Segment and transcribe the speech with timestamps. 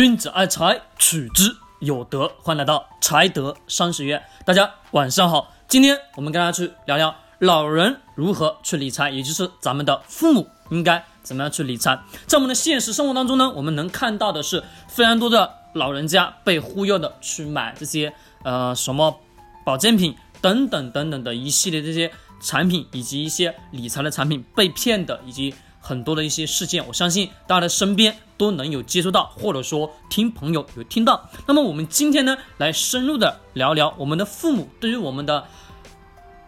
[0.00, 2.26] 君子爱财，取之有德。
[2.40, 3.54] 欢迎来到财德。
[3.68, 5.52] 商学院，大家晚上好。
[5.68, 12.00] 今天我们跟大家去聊聊老人如何去理财，也就是咱们的父母应该怎么样去理财。
[12.26, 18.10] 在我们的现实生活当中呢，我们能看到的是非常多的老人家被忽悠的去买这些
[18.42, 19.20] 呃什么
[19.66, 25.54] 保健品等等等等的一系列这些产品，以及一些理财的产品被骗的，以及。
[25.80, 31.28] 很多的一些事件，我相信大家的身边都能有接触到，或者说听朋友有听到。
[31.46, 35.46] 那么我们今天呢，来深入的聊聊我们的父母，对于我们的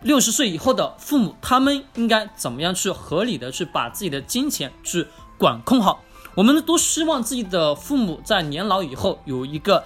[0.02, 5.06] 六十岁以后的父母，他们应该怎么样去合理的去把自己的金钱去
[5.38, 6.02] 管控好。
[6.34, 9.84] 我们都希望自己的父母在年老以后有一个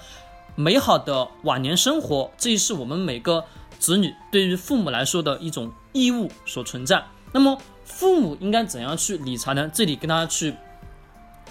[0.54, 3.44] 美好的晚年生活，这也是我们每个
[3.78, 7.04] 子女对于父母来说的一种义务所存在。
[7.32, 7.56] 那么。
[7.86, 9.70] 父母应该怎样去理财呢？
[9.72, 10.54] 这里跟大家去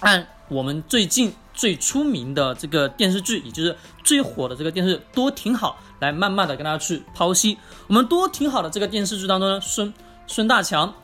[0.00, 7.58] 按我们最近最出名的这个电视剧，也就是最火的这个电视《多挺好》，来慢慢的跟大家去剖析。
[7.88, 9.92] 我们《多挺好》的这个电视剧当中呢，孙
[10.26, 10.94] 孙大强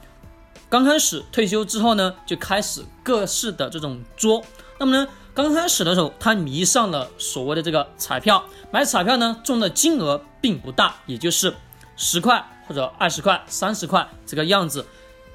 [0.69, 4.45] 刚开始退休之后呢，就开始各式的这种作。
[4.79, 11.55] 那么呢，刚开始的时候，他迷上了所谓的这个彩票，买彩票呢中的金额并不大，也就是
[11.97, 14.85] 十块或者二十块、三十块这个样子。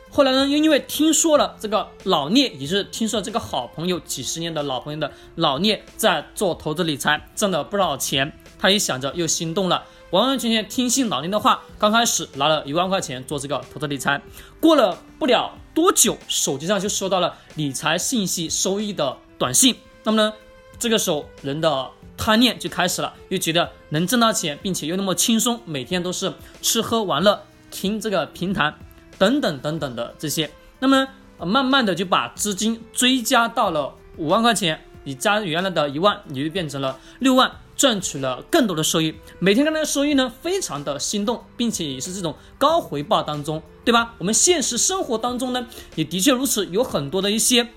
[0.09, 14.19] 后来呢，又因为听说了这个老聂，也是听说这个好朋友几十年的老朋友的老聂在做投资理财，挣了不少钱，他一想着又心动了，完完全全听信老聂的话，刚开始拿了一万块钱做这个投资理财，
[14.59, 20.33] 过了不了多久，手机上就收到了理财信息收益的短信，那么呢，
[20.79, 28.73] 这个时候人的贪念就开始了，又觉得能挣到钱，并且又那么轻松，每天都是吃喝玩乐，听这个平台。
[29.17, 31.07] 等等等等的这些，那么
[31.39, 39.15] 慢慢的就把资金追加到了五万块钱，你加原来的一万，你就变成了六万，赚取了更多的收益。
[39.39, 44.13] 每天看到的收益呢，非常的心动，并且也是这种高回报当中，对吧？
[44.17, 47.67] 我们现实生活当中呢，也的确如此，有很多的一些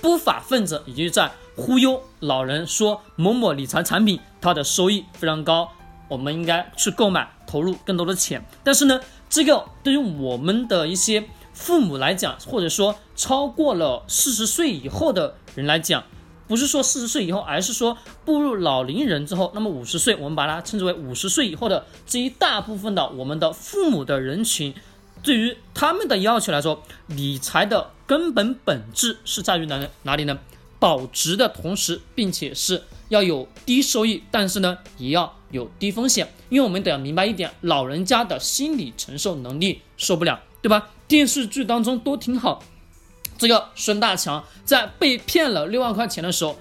[0.00, 5.70] 不法分子，也就是在忽悠老人说某某理财产品它的收益非常高，
[6.08, 8.44] 我们应该去购买，投入更多的钱。
[8.62, 9.00] 但是呢？
[9.34, 16.04] 这个对于我们的一些父母来讲，或者说超过了四十岁以后的人来讲，
[16.46, 24.72] 不是说四十岁以后，而是说步入老龄人之后，那么五十岁，我们把它称之为五十岁以后的这一大部分的我们的父母的人群，
[25.20, 30.38] 对于他们的要求来说，理财的根本本质是在于哪哪里呢？
[30.78, 35.34] 保值的同时，并且是要有低收益，但是呢，也要。
[35.54, 40.90] 有低风险，因为我们得要明白一点，老人家的心理承受能力受不了，对吧？
[41.06, 42.60] 电视剧当中都挺好，
[43.38, 46.56] 这个孙大强在被骗了六万块钱的时候，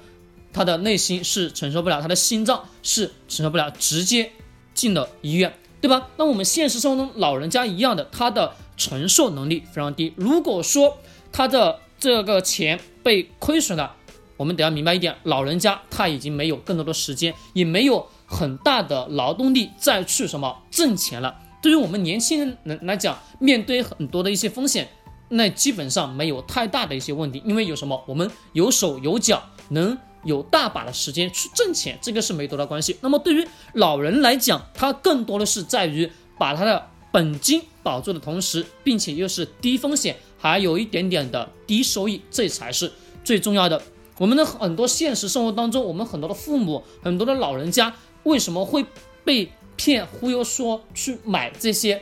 [0.54, 4.32] 他的内心是承受不了，他的心脏是承受不了，直接
[4.76, 5.52] 进了医院，
[5.82, 6.10] 对吧？
[6.18, 10.14] 那我们现实生活中老人家一样的，他的承受能力非常低。
[10.16, 11.00] 如果说
[11.32, 13.96] 他的这个钱被亏损了，
[14.38, 18.08] 我们得要明白一点，老人家他已经没有更多的时间，也没有。
[18.26, 21.36] 很大的劳动力再去什么挣钱了？
[21.62, 24.90] 对于我们年轻人来来讲，面对很多的一些风险，
[25.30, 28.04] 那基本上没有太大的一些问题，因为有什么？
[28.06, 32.98] 我们有手有脚，能有大把的时间去挣钱，这个是没多大关系。
[33.00, 42.92] 那么对于老人来讲，他更多的是在于把他的本金保住的同时，并且又是低风险，还有一点点的低收益，这才是
[43.24, 43.82] 最重要的。
[44.18, 47.94] 我们的很多现实生活当中，我们很多的父母，很多的老人家。
[48.24, 48.86] 为什么会
[49.24, 52.02] 被骗忽悠说去买这些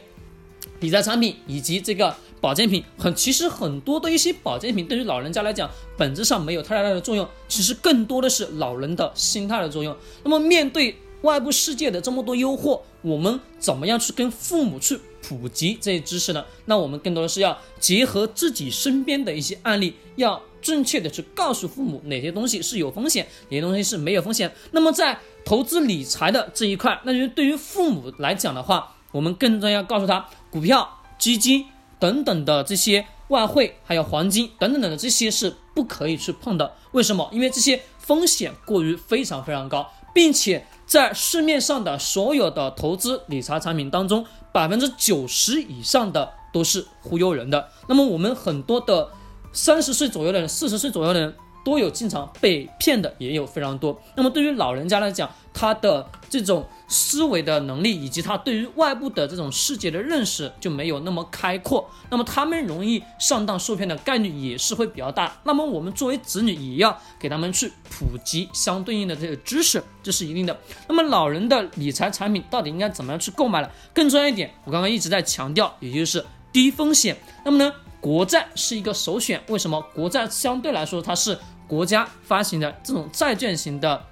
[0.79, 2.83] 理财产品以及这个保健品？
[2.97, 9.95] 很其实很多的一些保健品对于老人家来讲，本质上没有太大的作用，其实更多的是老人的心态的作用。
[10.23, 16.43] 那么面对外部世界的这么多诱惑，我们怎么样去跟父母去普及这些知识呢？
[16.65, 24.51] 那我们更多的是要结合自己身边的一些案例，要正确的去告诉父母哪些东西是有风险，哪些东西是没有风险。
[24.71, 31.65] 那么在投资理财的这一块，那就对于父母来讲的话，我们更重要告诉他，股票、基金
[31.99, 36.73] 等等的这些外汇，还有黄金等等等的这些是不可以去碰的。
[36.91, 37.29] 为什么？
[37.31, 47.69] 因为这些风险过于非常非常高，并且在市面上的所有的投资理财产品当中，百分之九十以上的都是忽悠人的。
[47.87, 49.09] 那么我们很多的
[49.53, 51.33] 三十岁左右的人、四十岁左右的人，
[51.63, 54.01] 都有经常被骗的，也有非常多。
[54.15, 65.37] 那么对于老人家来讲，他的这种思维的能力以及他对于外部的这种世界的认识就没有那么开阔，那么他们容易上当受骗的概率也是会比较大。
[65.43, 70.57] 那么我们作为子女也要给他们去普及相对应的这个知识，这是一定的。
[70.87, 73.69] 那么老人的理财产品到底应该怎么样去购买呢？
[73.93, 77.17] 更重要一点，我刚刚一直在强调，也就是低风险。
[77.43, 77.71] 那么呢，
[78.01, 79.41] 国债是一个首选。
[79.47, 79.79] 为什么？
[79.95, 84.03] 国债相对来说它是国家发行的这种债券型的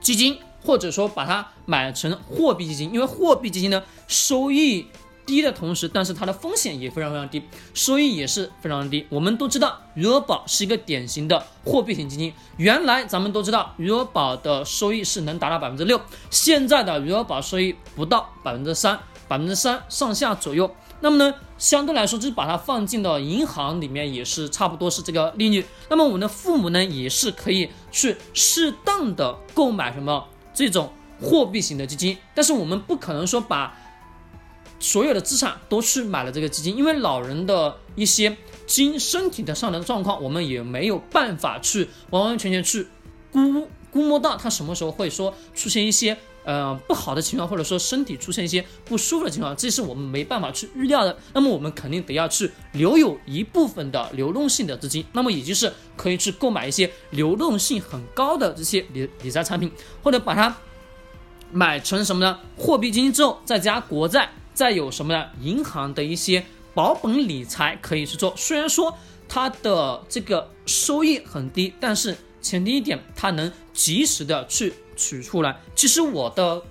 [0.00, 0.38] 基金。
[0.66, 4.86] 或者说把它买成货币基金，因为货币基金呢收益
[5.26, 7.42] 低的同时，但是它的风险也非常非常低，
[7.74, 9.06] 收益也是非常低。
[9.10, 16.00] 我们都知道余额宝是一个典型的货币型基金，原来咱们都知道余额宝的收益是能达到百分之六，
[16.30, 20.74] 现在的余额宝收益不到百分之三，百分之三上下左右。
[21.04, 25.62] 那么呢，相对来说，就是把它放进到银行里面也是差不多是这个利率。
[25.90, 30.26] 那么我们的父母呢，也是可以去适当的购买什么？
[30.54, 30.90] 这种
[31.20, 33.76] 货币型的基金，但是我们不可能说把
[34.80, 42.88] 所有的资产都去买了这个基金，因为老人的一些经身体的上的状况，我们也没有办法去完完全全去
[43.30, 51.16] 估估摸到他什么时候会说出现一些呃不好的情况，或者说身体出现一些不舒服的情况，这是我们没办法去预料的。
[51.32, 59.70] 那么我们肯定得要去留有一部分的流动性的资金，那么也就是可以去购买一些流动性很高的这些理理财产品，
[60.02, 60.56] 或者把它。
[61.52, 62.40] 买成什么呢？
[62.56, 65.24] 货币基金之后，再加国债，再有什么呢？
[65.40, 66.44] 银行的一些
[66.74, 68.34] 保本理财可以去做。
[68.36, 68.92] 虽然说
[69.28, 75.56] 它的这个收益很低，但是前提一点，它能及时的去取出来。
[75.74, 76.62] 其实我的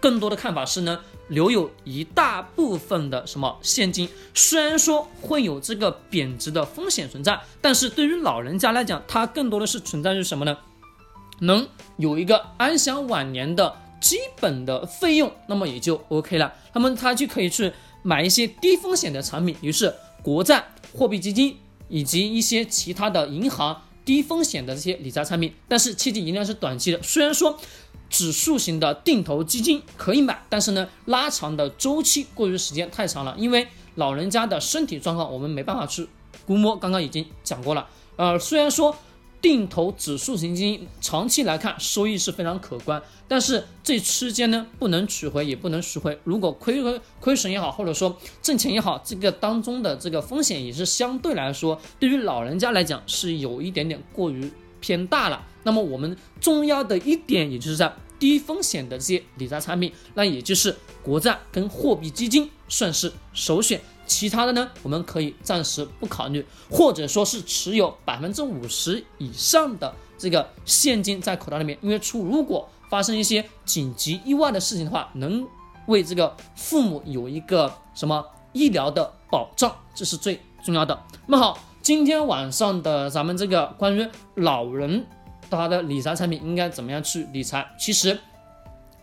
[0.00, 10.58] 更多的看法是呢，留有一大部分的什么现金，虽然说会有这个贬值的风险存在，但是对于老人家来讲，它更多的是存在于什么呢？
[11.40, 13.76] 能有一个安享晚年的。
[14.02, 16.52] 基本的费用，那么也就 OK 了。
[16.72, 19.94] 那么他就可以去买一些低风险的产品，于是
[20.24, 21.56] 国债、货币基金
[21.88, 25.52] 以及一些其他的银行低风险的这些理财产品。
[25.68, 27.02] 但是切记一定要是短期的。
[27.02, 27.58] 虽然说
[28.08, 36.08] 指数型的定投基金可以买，但是呢，拉长的周期过于时间太长了，因为老人家的身体状况我们没办法去
[36.46, 36.76] 估摸。
[36.76, 37.88] 刚刚已经讲过了。
[38.16, 38.96] 呃，虽然说。
[39.42, 54.48] 定投指数型基金长期来看收益是非常可观，但是这期间呢不能取回也不能赎回，如果亏亏亏损也好，或者说挣钱也好，这个当中的这个风险也是相对来说对于老人家来讲是有一点点过于
[54.80, 55.44] 偏大了。
[55.64, 63.80] 那么我们重要的一点也就是在低风险的这些理财产品，那也就是国债跟货币基金算是首选。
[64.12, 75.48] 其他的呢，我们可以暂时不考虑，或者说是持有百分之五十以上的这个现金在口袋里面，因为出如果发生一些紧急意外的事情的话，能
[75.86, 78.22] 为这个父母有一个什么
[78.52, 81.02] 医疗的保障，这是最重要的。
[81.26, 85.06] 那么好，今天晚上的咱们这个关于老人
[85.50, 88.18] 他的理财产品应该怎么样去理财，其实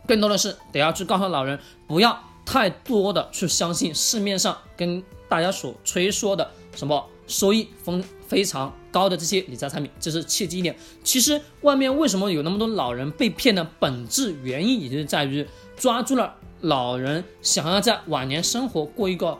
[0.07, 2.28] 更多的是得要去告诉老人不要。
[2.49, 10.75] 太多的去相信市面上跟大家所吹说的什么收益丰非常高的这些理财产品，这是切记一点。
[11.03, 15.45] 其实外面为什么有那么多老人被骗的本质原因，也就是在于
[15.77, 19.37] 抓住了老人想要在晚年生活过一个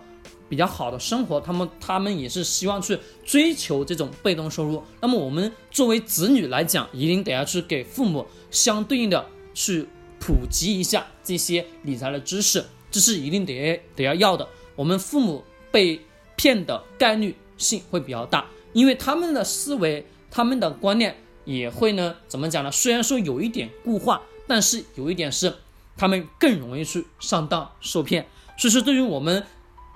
[0.47, 4.83] 比较好的生活，他们他们也是希望去追求这种被动收入。
[5.01, 9.25] 那么我们作为子女来讲，一定得要去给父母相对应的
[9.55, 9.87] 去
[10.19, 12.63] 普及一下这些理财的知识。
[12.91, 14.47] 这是一定得得要要的。
[14.75, 15.99] 我们父母被
[16.35, 22.71] 骗的概率性会比较大，因为他们的思维、他们的观念也会呢，怎么讲呢？
[22.71, 25.53] 虽然说有一点固化，但是有一点是
[25.97, 28.25] 他们更容易去上当受骗。
[28.57, 29.45] 所以说，对于我们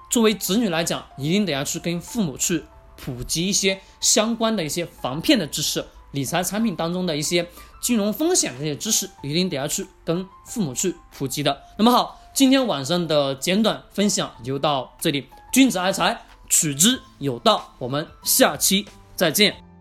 [0.10, 2.64] 作为子女来讲，一定得要去跟父母去
[2.98, 7.48] 普及一些相关的一些防骗的知识，理财产品当中的一些
[7.82, 11.62] 金融风险这些知识，一定得要去跟父母去普及的。
[11.78, 12.20] 那么好。
[12.34, 15.30] 今天晚上的简短分享就到这里。
[15.52, 17.76] 君子爱财，取之有道。
[17.78, 19.73] 我们下期再见。